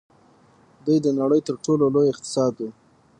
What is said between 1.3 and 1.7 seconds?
تر